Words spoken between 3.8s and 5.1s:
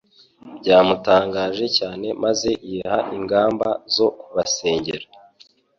zo kubasengera